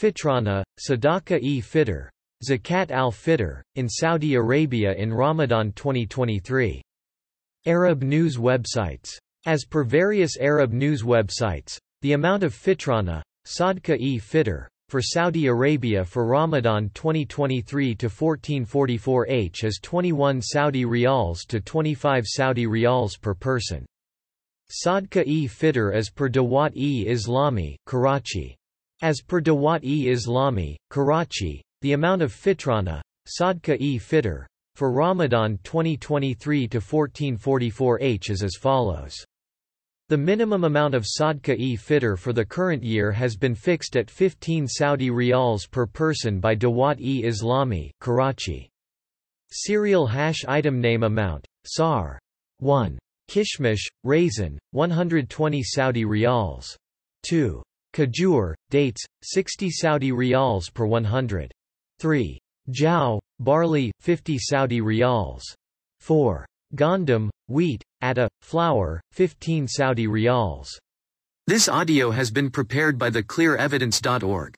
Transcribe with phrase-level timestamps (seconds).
[0.00, 2.08] Fitrana, Sadaqah-e Fitr,
[2.42, 6.80] Zakat al-Fitr, in Saudi Arabia in Ramadan 2023.
[7.66, 9.18] Arab news websites.
[9.44, 16.02] As per various Arab news websites, the amount of fitrana, sadqa-e fitr, for Saudi Arabia
[16.02, 23.34] for Ramadan 2023 to 1444 H is 21 Saudi riyals to 25 Saudi riyals per
[23.34, 23.84] person.
[24.70, 28.56] Sadqa-e fitr as per Dawat-e Islami, Karachi.
[29.02, 34.44] As per Dawat-e Islami, Karachi, the amount of fitrana, sadqa-e fitr,
[34.74, 39.16] for Ramadan 2023 to 1444 H is as follows.
[40.10, 44.68] The minimum amount of sadqa-e fitr for the current year has been fixed at 15
[44.68, 48.68] Saudi riyals per person by Dawat-e Islami, Karachi.
[49.50, 52.18] Serial hash item name amount, SAR.
[52.58, 52.98] 1.
[53.30, 56.76] Kishmish, raisin, 120 Saudi riyals.
[57.22, 57.62] 2.
[57.94, 61.52] Kajur, dates, 60 Saudi riyals per 100.
[61.98, 62.38] 3.
[62.70, 65.42] Jao, barley, 50 Saudi riyals.
[66.00, 66.46] 4.
[66.76, 70.68] Gandum, wheat, atta, flour, 15 Saudi riyals.
[71.46, 74.54] This audio has been prepared by theclearevidence.org.